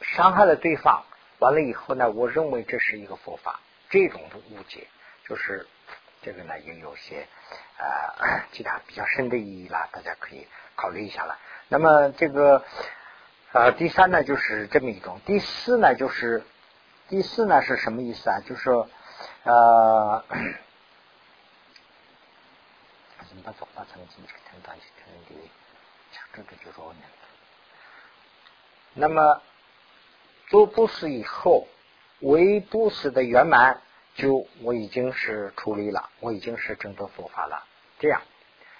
[0.00, 1.04] 伤害了对方
[1.40, 4.86] 完了以后呢，我认为这是一个佛法，这种误解
[5.28, 5.68] 就是
[6.22, 7.26] 这个呢，也有些
[7.76, 11.38] 啊 其他比较深的意义啦，大家可以考虑一下了。
[11.68, 12.64] 那么这个。
[13.52, 16.44] 啊，第三呢就是这么一种，第四呢就是
[17.08, 18.38] 第四呢是什么意思啊？
[18.46, 18.88] 就是说，
[19.42, 20.24] 呃，
[28.94, 29.42] 那么
[30.46, 31.66] 做布施以后，
[32.20, 33.82] 为布施的圆满，
[34.14, 37.64] 就我已经是处理了，我已经是正得佛法了。
[37.98, 38.22] 这样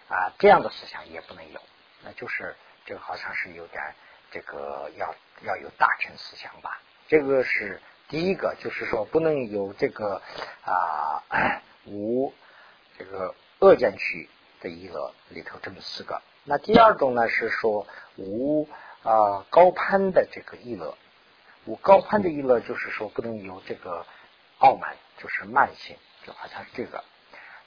[0.09, 1.61] 啊，这样的思想也不能有，
[2.05, 2.55] 那就是
[2.87, 3.83] 这个好像是有点。
[4.31, 10.23] 这个要要有大乘思想吧，这个是第一个，就是说不能有这个
[10.65, 11.23] 啊
[11.87, 12.33] 无
[12.97, 14.29] 这个恶见区
[14.61, 16.23] 的一乐里头这么四个。
[16.45, 18.69] 那第二种呢是说无
[19.03, 20.97] 啊高攀的这个意乐，
[21.65, 24.07] 无高攀的意乐就是说不能有这个
[24.59, 27.03] 傲慢，就是慢性，就好像是这个。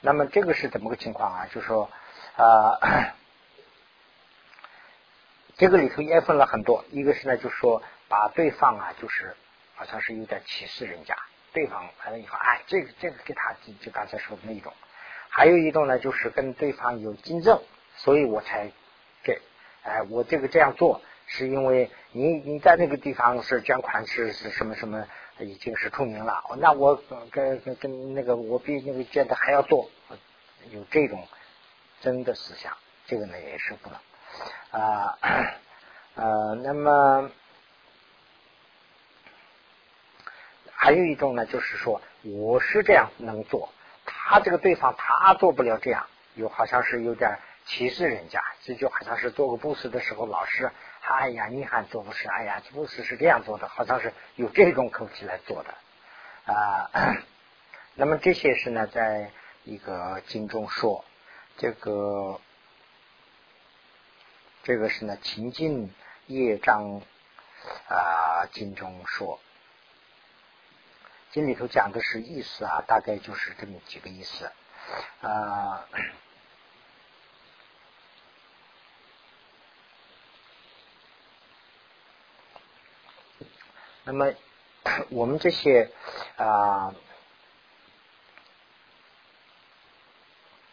[0.00, 1.46] 那么这个是怎么个情况啊？
[1.52, 1.90] 就是说
[2.36, 3.14] 啊。
[5.56, 9.36] 这个里头也分了很多，一个是呢，就是说把对方啊，就是
[9.74, 11.16] 好像是有点歧视人家，
[11.52, 14.72] 对方完了以后，哎，这个这个给他就就刚才说的那一种，
[15.28, 17.62] 还有一种呢，就是跟对方有竞争，
[17.96, 18.72] 所以我才
[19.22, 19.40] 给，
[19.82, 25.06] 哎，我这个这样做是因为你你在那个地方是捐款是是什么什么
[25.38, 29.88] 已经是出名了，那我跟跟跟那个我比那个捐的还要多，
[30.72, 31.28] 有这种
[32.00, 33.96] 真的思想，这个呢也是不能。
[34.70, 35.18] 啊，
[36.16, 37.30] 呃，那么
[40.72, 43.72] 还有一种呢，就是说我是这样能做，
[44.04, 50.70] 他这个对方他做不了这样，有好像是有点歧视人家，这就好像是做个布施的时候，老师，
[51.02, 56.90] 哎呀，你还做布施，哎呀，布施是这样做的，好像是有这种口气来做的啊。
[57.94, 59.30] 那么这些是呢，在
[59.62, 61.04] 一个经中说
[61.58, 62.40] 这个。
[64.64, 65.94] 这个是呢，情境
[66.26, 67.02] 业障
[67.86, 69.38] 啊经中说，
[71.32, 74.50] 经里头讲的是意思啊，大概就是这么几个意思
[75.20, 75.86] 啊。
[84.04, 84.32] 那么
[85.10, 85.90] 我们这些
[86.36, 86.94] 啊，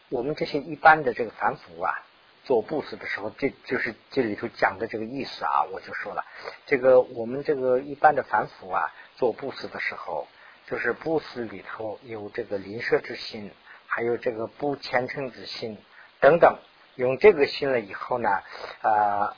[0.08, 2.06] 我们这些一般的这个凡夫啊。
[2.44, 5.64] 做布施的时候，这就是这里头讲的这个意思啊！
[5.72, 6.26] 我就说了，
[6.66, 10.28] 这个我们这个一般的凡夫啊，做布施的时候，
[10.68, 13.52] 就是布施里头有这个邻舍之心，
[13.86, 15.78] 还有这个不虔诚之心
[16.20, 16.58] 等等。
[16.96, 18.30] 用这个心了以后呢，
[18.84, 19.34] 啊，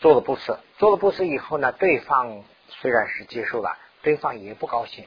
[0.00, 5.06] 做了布施，做了布施以后呢，对方虽然是接受了，对方也不高兴。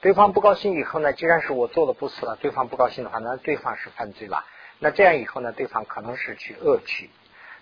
[0.00, 4.44] 对方不高兴以后呢，既然是我做了布施了，对方不高兴的话，那对方是犯罪了。
[4.84, 7.08] 那这样以后呢，对方可能是去恶趣。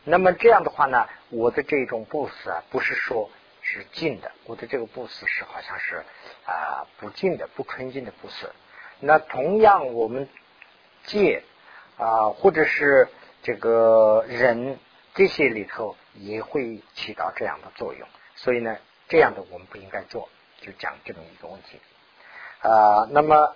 [0.03, 3.31] 那么这样的话呢，我的这种不死啊，不是说
[3.61, 6.05] 是净的，我的这个不死是好像是
[6.45, 8.53] 啊不净的、不纯净的不死。
[8.99, 10.29] 那同样，我们
[11.05, 11.45] 戒
[11.97, 13.07] 啊，或者是
[13.45, 14.81] 这个人
[15.15, 18.09] 这些里头也会起到这样的作用。
[18.35, 20.29] 所以呢，这样的我们不应该做，
[20.61, 21.81] 就讲这么一个问题
[22.63, 23.07] 啊。
[23.13, 23.55] 那么。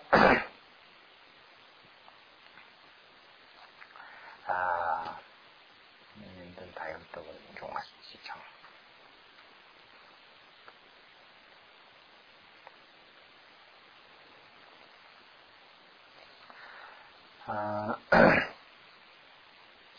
[17.46, 17.96] 啊，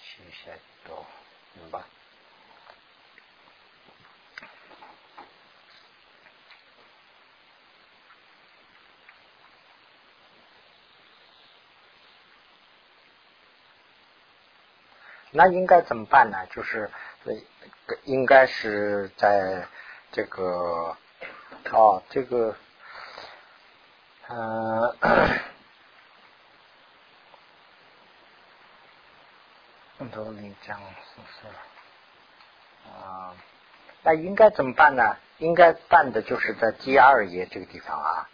[0.02, 1.06] 谢谢多，
[1.54, 1.80] 明白。
[15.38, 16.48] 那应该怎么办呢？
[16.50, 16.90] 就是
[18.06, 19.68] 应该是在
[20.12, 20.98] 这个
[21.72, 22.56] 哦，这个
[24.30, 24.96] 嗯。
[30.12, 31.48] 都你讲是是？
[32.90, 33.36] 啊，
[34.02, 35.18] 那应该怎么办呢？
[35.38, 38.28] 应该办的就是在第二页这个地方啊。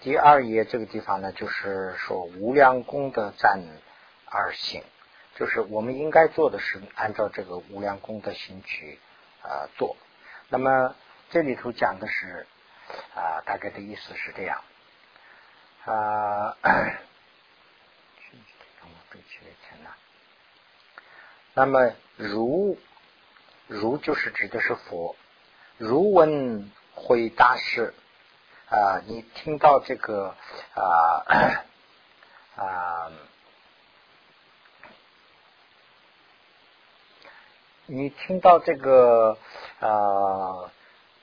[0.00, 3.60] 第二页这个地方呢，就是说无量功德赞
[4.24, 4.82] 而行，
[5.38, 8.98] 就是我们应该做的是按照这个无量功德行去
[9.40, 9.96] 啊做。
[10.48, 10.96] 那么
[11.30, 12.46] 这里头讲的是
[13.14, 14.62] 啊，大概的意思是这样
[15.84, 16.56] 啊。
[21.54, 22.78] 那么如
[23.66, 25.14] 如就是指的是佛，
[25.76, 27.94] 如闻回大师
[28.70, 30.34] 啊，你听到这个
[30.74, 31.64] 啊
[32.56, 33.12] 啊，
[37.90, 39.38] 你听到这个
[39.80, 40.70] 啊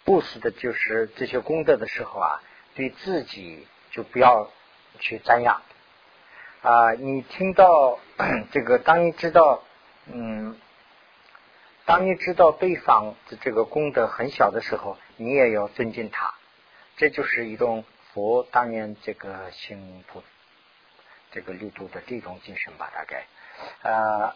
[0.03, 2.41] 布施的就是这些功德的时候啊，
[2.73, 4.49] 对自己就不要
[4.99, 5.61] 去瞻仰
[6.61, 7.99] 啊，你听到
[8.51, 9.63] 这个，当你知道。
[10.07, 10.55] 嗯，
[11.85, 16.31] 当你知道对方的这个功德很小的时候，你也要尊敬他，
[16.95, 20.21] 这就是一种佛当年这个行不
[21.31, 23.25] 这个力度的这种精神吧，大概
[23.81, 24.35] 啊，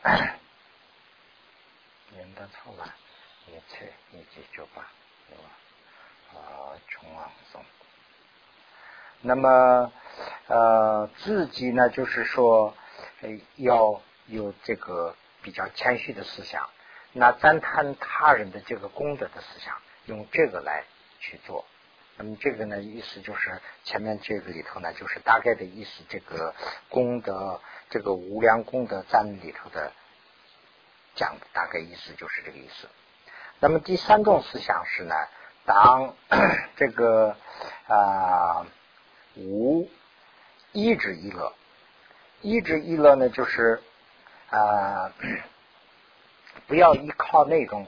[2.14, 2.94] 念的错了，
[3.48, 4.92] 一切一记就吧，
[5.28, 5.44] 对吧？
[6.34, 7.64] 啊，穷往送。
[9.22, 9.92] 那么
[10.48, 12.76] 呃，自己呢，就是说
[13.56, 15.16] 要有这个。
[15.42, 16.70] 比较谦虚的思想，
[17.14, 19.74] 那赞叹他人的这个功德的思想，
[20.06, 20.84] 用这个来
[21.22, 21.64] 去做。
[22.18, 26.04] 那么这个呢，意思就是前面这个里头呢，就是大概的意思。
[26.10, 26.54] 这个
[26.90, 29.94] 功德，这个无量功德赞里头的
[31.20, 32.88] 讲，大概意思就是这个意思。
[33.60, 35.14] 那么第三种思想是呢，
[35.66, 36.16] 当
[36.78, 37.36] 这个
[37.88, 38.66] 啊
[39.36, 39.88] 无
[40.72, 41.54] 一指一乐，
[42.42, 43.84] 一指一乐呢，就是。
[44.52, 45.14] 啊，
[46.66, 47.86] 不要依靠那种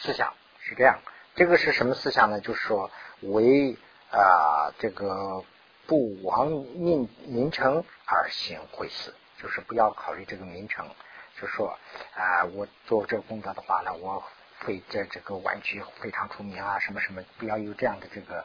[0.00, 0.98] 思想，是这样。
[1.34, 2.40] 这个是什么思想呢？
[2.40, 2.90] 就是说，
[3.22, 3.78] 为
[4.10, 5.42] 啊这个
[5.86, 10.90] 不亡命名称而行会死，就是不要考虑这个名称。
[11.40, 11.78] 就说
[12.14, 14.24] 啊，我做这个工作的话呢，我
[14.60, 18.44] 会在这个玩具非常出名啊，什么什么，不要有这样的这个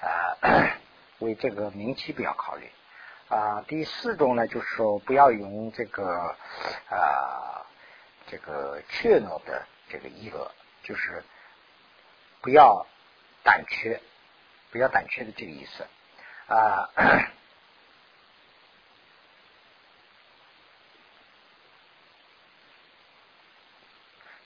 [0.00, 0.76] 啊，
[1.20, 2.70] 为这个名气不要考虑。
[3.28, 6.36] 啊，第四种呢，就是说不要用这个
[6.90, 7.64] 啊，
[8.26, 10.50] 这个怯懦的这个意乐，
[10.82, 11.22] 就是
[12.40, 12.86] 不要
[13.42, 14.00] 胆怯，
[14.70, 15.86] 不要胆怯的这个意思
[16.52, 16.90] 啊。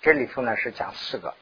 [0.07, 1.35] 这里头呢是讲四个，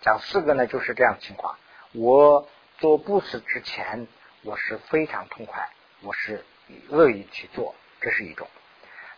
[0.00, 1.56] 讲四个呢就是这样情况。
[1.92, 4.08] 我做布施之前，
[4.42, 5.68] 我是非常痛快，
[6.02, 6.44] 我是。
[6.88, 8.48] 乐意去做，这是一种。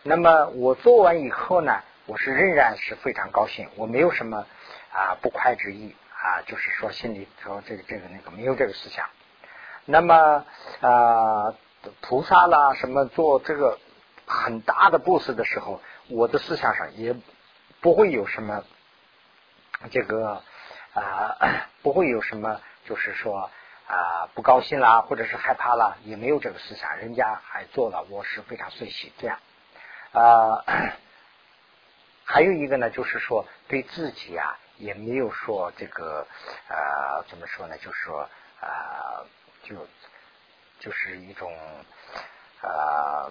[0.03, 4.45] 那么我做完以后呢，我是仍然是非常高兴，我没有什么
[4.91, 9.07] 啊不快之意啊，就是说心里头这个这个那个没有这个思想。
[9.85, 10.45] 那么
[10.81, 11.55] 啊，
[12.01, 13.79] 菩萨啦什么做这个
[14.27, 17.15] 很大的布施的时候，我的思想上也
[17.81, 18.63] 不会有什么
[19.91, 20.41] 这个
[20.93, 23.49] 啊，不会有什么就是说。
[23.85, 29.37] 啊，不高兴啦，或者是害怕啦，也没有这个思想，人家还做了，我是非常随喜这样。
[30.13, 30.63] 啊，
[32.23, 36.25] 还有一个呢，就是说对自己啊，也没有说这个
[36.69, 37.77] 啊，怎么说呢？
[37.77, 38.21] 就是说
[38.61, 39.21] 啊，
[39.63, 39.75] 就
[40.79, 41.53] 就是一种
[42.61, 43.29] 啊，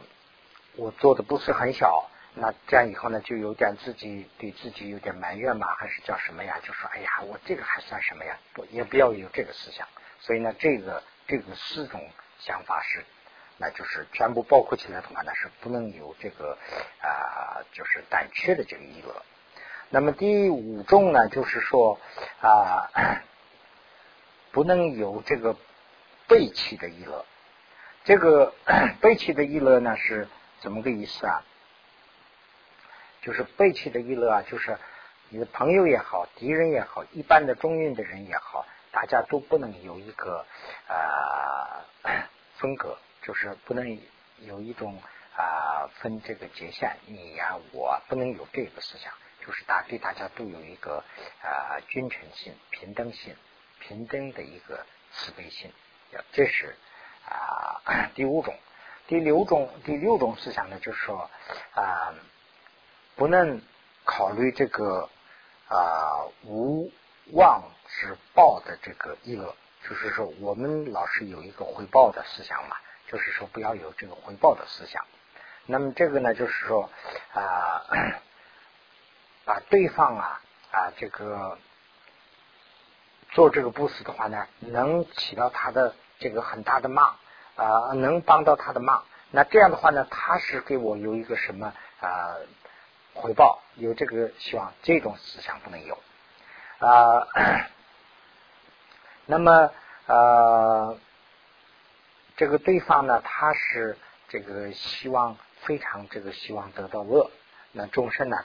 [0.77, 6.59] 我做的不是很小，那这样以后呢，就有点自己对自己有点埋怨嘛，还是叫什么呀？
[6.62, 8.39] 就说哎呀，我这个还算什么呀？
[8.55, 9.87] 不，也不要有这个思想。
[10.20, 12.01] 所以呢，这个这个四种
[12.39, 13.05] 想法是，
[13.59, 16.57] 那就是全部包括起来的话呢，是不能有这个
[17.03, 19.22] 啊，就是胆怯的这个意乐。
[19.91, 22.01] 那么第五种呢，就是说
[22.41, 22.89] 啊，
[24.53, 25.55] 不能有这个
[26.26, 27.26] 背弃的意乐。
[28.05, 28.55] 这个
[29.03, 30.28] 背弃的意乐呢，是
[30.61, 31.45] 怎么个意思啊？
[33.23, 34.77] 就是背弃的娱乐啊，就是
[35.31, 38.66] 你的朋友也好，敌人也好，一般的中运的人也好。
[38.91, 40.45] 大家都不能有一个
[40.87, 41.87] 啊
[42.59, 43.99] 风格，就是不能
[44.41, 45.01] 有一种
[45.35, 49.11] 啊分这个界限，你呀我不能有这个思想，
[49.47, 51.03] 就是大对大家都有一个
[51.41, 53.35] 啊均称性、平等性、
[53.81, 55.73] 平等的一个慈悲心，
[56.33, 56.77] 这是
[57.25, 58.55] 啊第五种。
[59.09, 61.31] 第六种第六种思想呢，就是说
[61.75, 62.14] 啊
[63.17, 63.61] 不能
[64.05, 65.09] 考虑这个
[65.69, 66.91] 啊无
[67.33, 69.55] 妄之报的这个意乐。
[69.89, 72.77] 就是说，我们老是有一个回报的思想嘛，
[73.09, 75.05] 就是说不要有这个回报的思想。
[75.67, 76.89] 那么这个呢，就是说
[77.35, 77.83] 啊，
[79.45, 80.41] 把对方啊
[80.71, 81.59] 啊这个
[83.33, 87.17] 做这个布施的话呢，能起到他的这个很大的忙
[87.57, 89.05] 啊，能帮到他的忙。
[89.33, 92.37] 那这样的话呢，他是给我有一个什么啊
[93.15, 93.61] 回报？
[93.77, 95.99] 有这个希望，这种思想不能有
[96.79, 97.27] 啊。
[99.25, 99.71] 那么
[100.07, 100.99] 呃，
[102.37, 103.97] 这个对方呢，他是
[104.29, 107.31] 这个希望非常这个希望得到乐，
[107.71, 108.37] 那众生呢，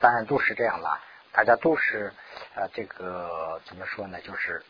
[0.00, 1.00] 当然都是这样了，
[1.32, 2.12] 大家都是
[2.54, 4.20] 呃这个怎么说呢？
[4.20, 4.62] 就是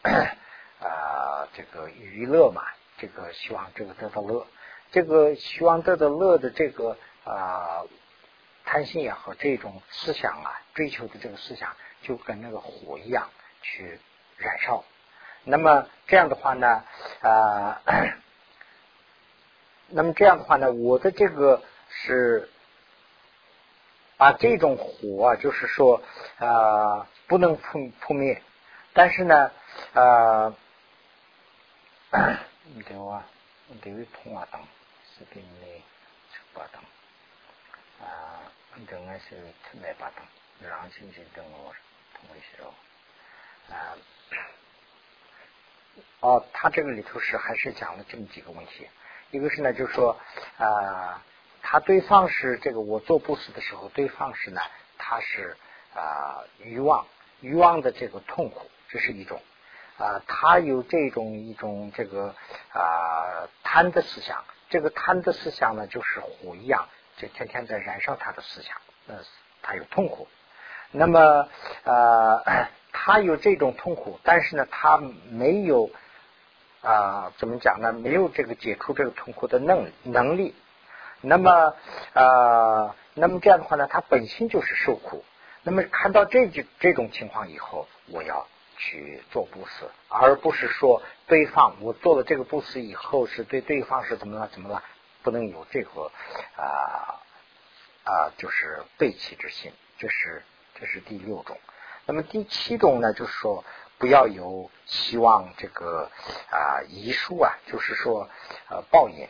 [0.80, 2.62] 啊这个娱乐嘛，
[2.98, 4.46] 这个希望这个得到乐，
[4.92, 7.82] 这个希望得到乐的这个啊
[8.64, 13.30] 贪心也好，这种思想啊，追求的这个思想，就跟那个火一样
[13.62, 14.00] 去
[14.38, 14.84] 燃烧。
[15.44, 16.82] 那么这样的话呢，
[17.20, 17.82] 啊，
[19.88, 22.48] 那么这样的话呢，我的这个是
[24.16, 26.02] 把这种火啊，就是说
[26.38, 28.42] 啊，不能扑扑灭，
[28.94, 29.50] 但是呢，
[29.92, 30.54] 啊，
[32.74, 33.22] 你等我，
[33.66, 34.60] 你等于通话灯，
[35.18, 35.82] 视频内
[36.32, 36.80] 直播灯，
[38.00, 38.43] 啊，
[38.86, 41.74] 等我是特别把灯，让星星等我
[42.14, 42.74] 通一些哦，
[43.70, 43.96] 啊。
[46.20, 48.88] 哦，他这个里头是还是讲了这么几个问题，
[49.30, 50.18] 一个是呢，就是说
[50.58, 51.22] 啊，
[51.62, 54.60] 他对方是这个我做布施的时候，对方是呢，
[54.98, 55.56] 他是
[55.94, 57.06] 啊欲望
[57.40, 59.40] 欲望的这个痛苦，这是一种
[59.98, 62.34] 啊，他有这种一种这个
[62.72, 69.14] 啊贪的思想，这个贪的思想呢，就是火一样，就天天在燃烧他的思想，那
[69.62, 70.28] 他有痛苦，
[70.90, 71.48] 那么
[71.84, 72.68] 呃。
[72.96, 74.96] 他有这种痛苦，但是呢，他
[75.28, 75.90] 没有
[76.80, 77.92] 啊，怎么讲呢？
[77.92, 80.54] 没有这个解除这个痛苦的能能力。
[81.20, 81.74] 那么
[82.12, 85.24] 呃，那么这样的话呢，他本身就是受苦。
[85.64, 88.46] 那么看到这这这种情况以后，我要
[88.78, 94.48] 去做布施，而不是说对方我做了这个布施以后，是对对方是怎么了？
[94.52, 94.80] 怎么了？
[95.24, 96.12] 不能有这个
[96.56, 97.18] 啊
[98.04, 99.72] 啊，就是背弃之心。
[99.98, 100.44] 这是
[100.74, 101.58] 这是第六种。
[102.04, 103.64] 那么第七种呢，就是说
[103.96, 106.10] 不要有希望这个
[106.50, 108.28] 啊遗书啊，就是说
[108.68, 109.26] 呃报应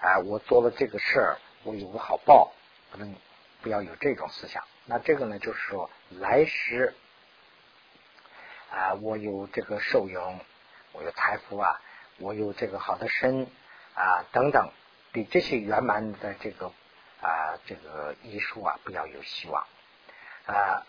[0.00, 2.52] 啊，我做了这个事儿，我有个好报，
[2.90, 3.14] 不能
[3.62, 4.64] 不要有这种思想。
[4.84, 6.94] 那这个呢，就是说来时
[8.72, 10.40] 啊，我有这个受用，
[10.92, 11.80] 我有财富啊，
[12.18, 13.46] 我有这个好的身
[13.94, 14.72] 啊等等，
[15.16, 16.66] 对这些圆满的这个
[17.22, 19.66] 啊这个遗书啊，不要有希望
[20.44, 20.84] 啊。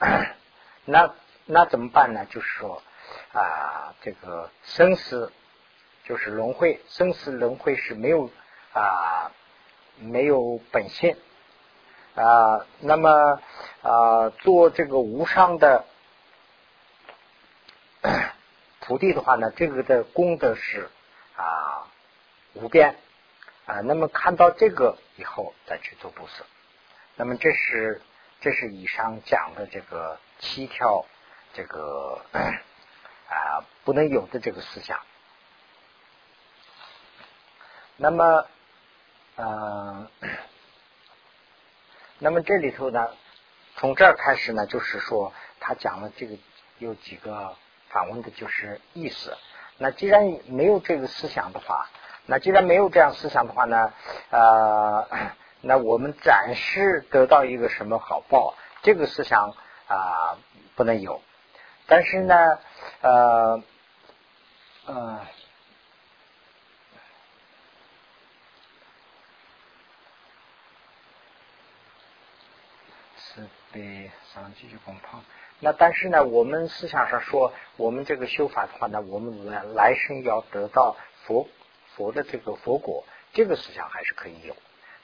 [0.84, 1.14] 那
[1.46, 2.26] 那怎么办呢？
[2.26, 2.84] 就是说
[3.32, 5.32] 啊，这个生死
[6.04, 8.30] 就是轮回，生死轮回是没有
[8.74, 9.32] 啊
[9.96, 11.16] 没有本性
[12.16, 12.66] 啊。
[12.82, 13.42] 那么
[13.82, 15.86] 啊，做这个无上的
[18.82, 20.90] 徒弟的话呢，这个的功德是
[21.38, 21.88] 啊
[22.56, 22.98] 无边
[23.68, 23.82] 啊。
[23.82, 26.44] 那么看到这个以后再去做布施，
[27.16, 28.02] 那么这是
[28.42, 31.06] 这是以上讲的这个七条。
[31.54, 35.00] 这个啊，不能有的这个思想。
[37.96, 38.46] 那么，
[39.38, 40.08] 嗯，
[42.20, 43.10] 那么这里头呢，
[43.78, 46.38] 从这儿开始呢，就是说他讲了这个
[46.78, 47.56] 有几个
[47.90, 49.36] 反问的，就是意思。
[49.80, 51.90] 那既然没有这个思想的话，
[52.30, 53.94] 那既然没有这样思想的话呢，
[54.30, 55.08] 呃，
[55.62, 58.54] 那我们暂时得到一个什么好报？
[58.84, 59.56] 这个思想
[59.88, 60.38] 啊，
[60.76, 61.22] 不能有。
[61.88, 62.36] 但是呢，
[63.02, 63.64] 呃，
[64.88, 65.22] 呃，
[73.18, 75.22] 是被上继续攻碰。
[75.60, 81.48] 那但是呢，我们思想上说，我们这个修法的话呢，我们来来生要得到佛
[81.98, 84.56] 佛的这个佛果，这个思想还是可以有。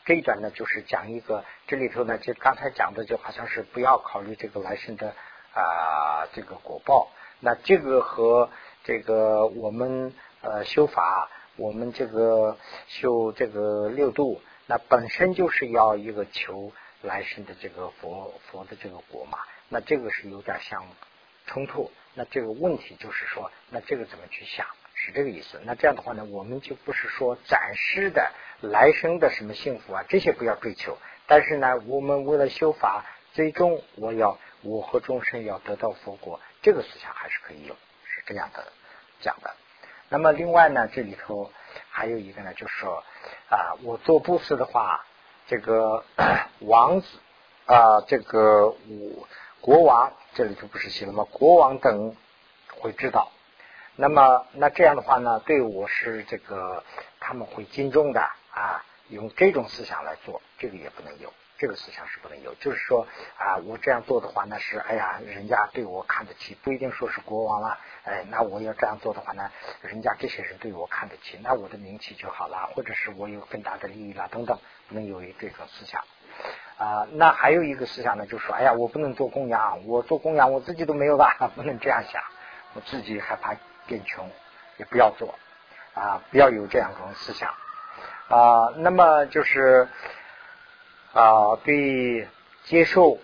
[0.06, 5.14] 这一段呢，就是讲一个这里头呢，就刚才讲的，就好像是不要考虑这个来生的。
[5.56, 8.50] 啊，这个果报，那这个和
[8.84, 16.72] 这个我们呃修法，我们这个修这个六度那本身就是要一个求
[17.04, 19.38] 来生的这个佛佛的这个果嘛，
[19.70, 20.84] 那这个是有点像
[21.46, 21.91] 冲突。
[22.16, 24.66] 那这个问题就是说，那这个怎么去想？
[25.06, 25.60] 是这个意思。
[25.66, 28.32] 那这样的话呢，我们就不是说暂时的
[28.62, 30.97] 来生的什么幸福啊，这些不要追求。
[31.28, 37.76] 但是呢，我们为了修法，最终我要我和众生要得到佛果，这个思想还是可以有，
[38.06, 38.72] 是这样的
[39.20, 39.54] 讲的。
[40.08, 41.51] 那么另外呢，这里头
[41.89, 43.04] 还有一个呢，就是说
[43.49, 45.06] 啊，我做布施的话，
[45.47, 46.06] 这个
[46.62, 47.08] 王子
[47.66, 49.28] 啊，这个我
[49.60, 51.26] 国王这里头不是写了吗？
[51.30, 52.16] 国王等
[52.80, 53.33] 会知道。
[53.96, 56.84] 那么，那这样的话呢，对我是这个
[57.20, 58.22] 他们会敬重的
[58.52, 62.56] 啊，用这种思想来做，这个也不能有，这个思想是不能有。
[62.56, 63.06] 就是说
[63.38, 74.58] 啊，我这样做的话，那是哎呀，人家对我看得起，不一定说是国王了，哎，那我要这样做的话呢，人家这些人对我看得起，那我的名气就好了，或者是我有更大的利益了等等，
[74.89, 76.04] 不能有这种思想
[76.80, 77.06] 啊。
[77.12, 82.24] 那还有一个思想呢，就是说，哎呀，我不能做供养，我做供养我自己都没有吧， 不能这样想，
[82.74, 83.56] 我自己害怕。
[83.88, 84.30] 变穷
[84.78, 85.36] 也不要做
[85.94, 87.50] 啊，不要有这样一种思想
[88.30, 88.74] 啊。
[88.78, 89.88] 那么就是
[91.14, 92.28] 啊，对
[92.64, 93.20] 接受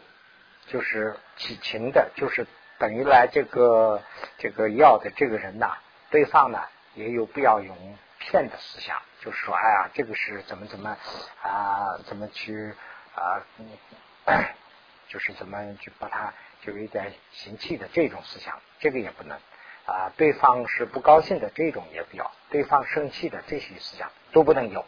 [0.68, 2.46] 就是起情的，就是
[2.78, 4.02] 等于来这个
[4.38, 5.78] 这个要的这个人呐，
[6.12, 6.62] 对方呢
[6.94, 10.96] 也有不要用骗的思想，就是说，哎呀，这个是怎么怎么
[11.42, 12.76] 啊，怎么去
[13.16, 13.42] 啊，
[15.10, 19.40] 就是怎么去把他就有点嫌弃的这种思想，这个也不能。
[19.90, 24.86] 啊，对方是不高兴的，这种也不要；对方生气的这些思想都不能有。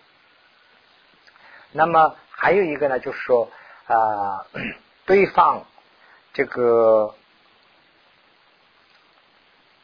[1.71, 3.49] 那么还有一个呢，就是说
[3.87, 4.45] 啊，
[5.05, 5.65] 对方
[6.33, 7.15] 这个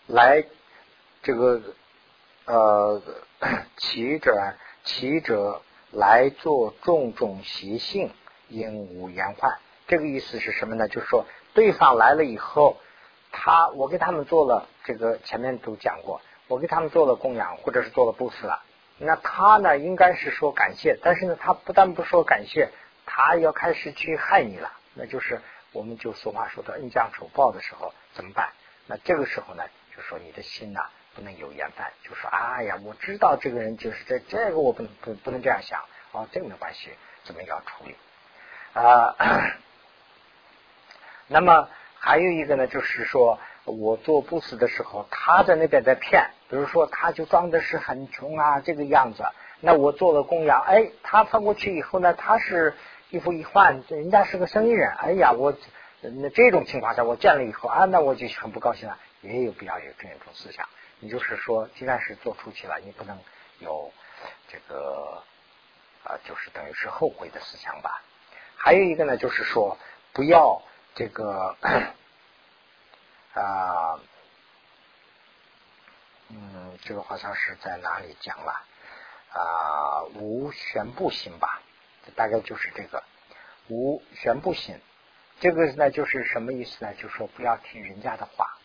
[0.06, 0.46] 来
[1.24, 1.62] 这个
[2.46, 3.02] 呃，
[3.78, 4.54] 起者
[4.84, 5.62] 起者
[5.92, 8.12] 来做种种习性，
[8.50, 9.58] 因无言患。
[9.88, 10.88] 这个意思是什么呢？
[10.88, 12.78] 就是说，对方来了以后。
[13.40, 18.64] 他，我给他们做了这个，前面都讲过，我给他们做了供养，或者是做了布施了。
[18.98, 22.72] 那他呢，应该是说感谢，但是呢，他不但不说感谢，
[23.06, 24.72] 他要开始去害你了。
[24.96, 25.40] 那就是
[25.72, 28.50] 我们就俗话说的恩将仇报的时候怎么办？
[28.88, 29.64] 那这个时候呢，
[29.96, 35.80] 就说你的心呐不能有厌烦，就说哎呀，我知道这个人就是这这个，我不能不不能这样想
[36.12, 36.90] 哦，这个没关系，
[37.24, 37.96] 怎么样处理
[38.74, 39.16] 啊？
[41.30, 41.70] 那么。
[42.00, 49.26] 还有一个呢，就是说我做布施的时候，他在那边在骗，比如说他就装的是很穷啊这个样子，
[49.60, 52.76] 那我做了供养，哎，他翻过去以后呢，他是
[53.10, 55.54] 一付一换，人家是个生意人，哎呀，我
[56.02, 60.68] 那这种情况下我见了以后啊，那我就很不高兴了，也有必要有这样一种思想。
[61.00, 63.18] 你就是说，既然是做出去了，你不能
[63.60, 63.92] 有
[64.48, 65.24] 这个
[66.04, 68.02] 啊，就是等于是后悔的思想吧。
[68.56, 69.78] 还有一个呢，就是说
[70.14, 70.62] 不要。
[70.98, 71.56] 这个
[73.34, 74.00] 啊，
[76.30, 78.52] 嗯，这个好像是在哪里讲了
[79.32, 80.02] 啊？
[80.16, 81.62] 无全部心吧，
[82.16, 83.04] 大概就是这个
[83.68, 84.82] 无全部心。
[85.40, 86.92] 这个呢，就是什么意思呢？
[86.96, 88.58] 就说不要听人家的话，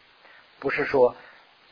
[0.59, 1.15] 不是说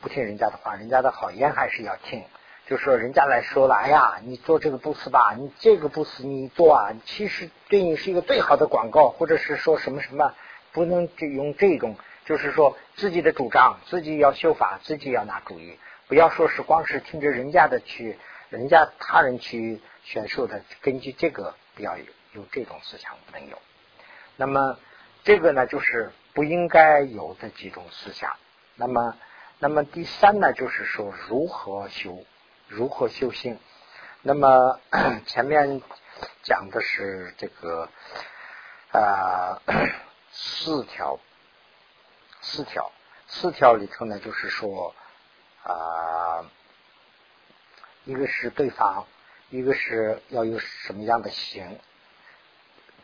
[0.02, 2.22] 不听人家的话，人家的好言还是要听。
[2.66, 10.34] 就说人家来说了，哎呀，你做这个布施吧，你这个布施你做啊，其实对你是一个最好的广告，或者是说什么什么。
[10.72, 18.18] 不能就用这种，就是说自己的主张，自己要修法，自己要拿主意，不要说是光是听着人家的去，
[18.50, 23.58] 人家他人去宣授的，根据这个不要有有这种思想不能有。
[24.36, 24.78] 那么
[25.24, 28.36] 这个呢，就是不应该有的几种思想。
[28.76, 29.16] 那么，
[29.58, 32.24] 那么第三呢，就是说如何修，
[32.68, 33.58] 如何修行。
[34.22, 34.78] 那么
[35.26, 35.82] 前面
[36.42, 37.88] 讲的是这个
[38.92, 39.60] 啊。
[40.32, 41.18] 四条，
[42.40, 42.90] 四条，
[43.26, 44.94] 四条里头呢，就是说
[45.64, 46.50] 啊，
[48.04, 49.06] 一个是对方，
[49.50, 51.78] 一个是要有什么样的心，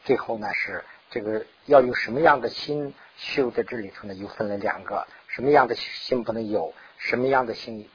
[0.04, 7.90] 最后呢是这个要有什么样的心修在这里头呢，又分了两个，什么样的心不能有，什么样的心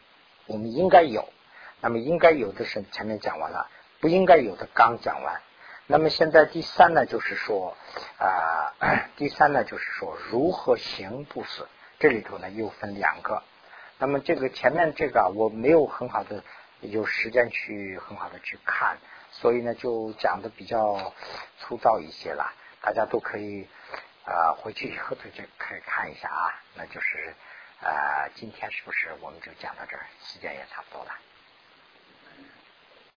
[0.46, 1.32] 我们应该有，
[1.80, 3.70] 那么应该有的是前面讲完了，
[4.00, 5.42] 不应该有的刚讲完。
[5.92, 7.76] 那么现在第三呢，就是说
[8.18, 8.72] 啊，
[9.18, 11.68] 第三呢就是说如何行布施，
[12.00, 13.44] 这里头呢又分两个。
[13.98, 16.46] 那么这个前面这个我没有很好的
[16.80, 19.00] 有时间去很好的去看，
[19.32, 21.14] 所以呢就讲的比较
[21.60, 22.54] 粗糙一些了。
[22.82, 23.68] 大家都可以
[24.24, 26.56] 啊回去以后就就可以看一下啊。
[26.74, 27.36] 那就是
[27.82, 30.06] 啊今天是不是我们就讲到这儿？
[30.24, 31.12] 时间也差不多了。